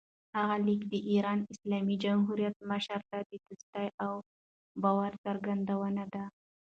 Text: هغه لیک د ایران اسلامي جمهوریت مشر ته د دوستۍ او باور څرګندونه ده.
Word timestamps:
هغه 0.37 0.55
لیک 0.65 0.81
د 0.89 0.93
ایران 1.11 1.39
اسلامي 1.53 1.95
جمهوریت 2.03 2.55
مشر 2.71 2.99
ته 3.09 3.17
د 3.29 3.31
دوستۍ 3.45 3.87
او 4.05 4.13
باور 4.83 5.11
څرګندونه 5.25 6.03
ده. 6.13 6.23